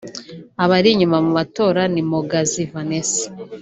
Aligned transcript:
Abari 0.63 0.87
inyuma 0.91 1.17
mu 1.25 1.31
matora 1.37 1.81
ni 1.93 2.01
Mpogazi 2.09 2.61
Vanessa 2.71 3.25